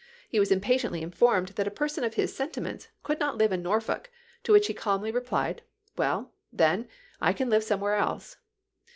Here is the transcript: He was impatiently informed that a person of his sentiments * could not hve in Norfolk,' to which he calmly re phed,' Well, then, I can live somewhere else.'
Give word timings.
He 0.27 0.39
was 0.39 0.51
impatiently 0.51 1.03
informed 1.03 1.49
that 1.49 1.67
a 1.67 1.69
person 1.69 2.03
of 2.03 2.15
his 2.15 2.35
sentiments 2.35 2.87
* 2.95 3.03
could 3.03 3.19
not 3.19 3.37
hve 3.37 3.51
in 3.51 3.61
Norfolk,' 3.61 4.09
to 4.41 4.51
which 4.51 4.65
he 4.65 4.73
calmly 4.73 5.11
re 5.11 5.21
phed,' 5.21 5.59
Well, 5.95 6.33
then, 6.51 6.87
I 7.21 7.33
can 7.33 7.51
live 7.51 7.63
somewhere 7.63 7.93
else.' 7.97 8.37